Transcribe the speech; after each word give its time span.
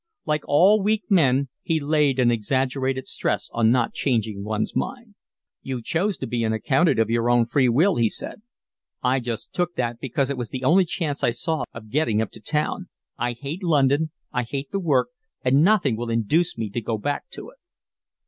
Like 0.25 0.41
all 0.47 0.81
weak 0.81 1.03
men 1.11 1.49
he 1.61 1.79
laid 1.79 2.17
an 2.17 2.31
exaggerated 2.31 3.05
stress 3.05 3.51
on 3.53 3.69
not 3.69 3.93
changing 3.93 4.43
one's 4.43 4.75
mind. 4.75 5.13
"You 5.61 5.79
chose 5.83 6.17
to 6.17 6.25
be 6.25 6.43
an 6.43 6.51
accountant 6.51 6.97
of 6.97 7.11
your 7.11 7.29
own 7.29 7.45
free 7.45 7.69
will," 7.69 7.97
he 7.97 8.09
said. 8.09 8.41
"I 9.03 9.19
just 9.19 9.53
took 9.53 9.75
that 9.75 9.99
because 9.99 10.31
it 10.31 10.37
was 10.37 10.49
the 10.49 10.63
only 10.63 10.85
chance 10.85 11.23
I 11.23 11.29
saw 11.29 11.65
of 11.71 11.91
getting 11.91 12.19
up 12.19 12.31
to 12.31 12.39
town. 12.39 12.89
I 13.19 13.33
hate 13.33 13.61
London, 13.61 14.09
I 14.31 14.41
hate 14.41 14.71
the 14.71 14.79
work, 14.79 15.09
and 15.45 15.61
nothing 15.61 15.95
will 15.95 16.09
induce 16.09 16.57
me 16.57 16.71
to 16.71 16.81
go 16.81 16.97
back 16.97 17.29
to 17.33 17.51
it." 17.51 17.57